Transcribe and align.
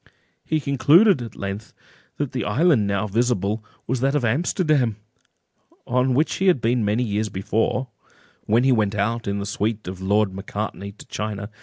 He 0.43 0.59
concluded, 0.59 1.21
at 1.21 1.35
length, 1.35 1.73
that 2.17 2.31
the 2.31 2.43
island 2.43 2.87
now 2.87 3.05
visible 3.05 3.63
was 3.85 3.99
that 3.99 4.15
of 4.15 4.25
Amsterdam 4.25 4.95
on 5.85 6.15
which 6.15 6.37
he 6.37 6.47
had 6.47 6.59
been 6.59 6.83
many 6.83 7.03
years 7.03 7.29
before, 7.29 7.89
when 8.45 8.63
he 8.63 8.71
went 8.71 8.95
out 8.95 9.27
in 9.27 9.37
the 9.37 9.45
suite 9.45 9.87
of 9.87 10.01
Lord 10.01 10.33
Macartney 10.33 10.91
to 10.93 11.05
China. 11.05 11.51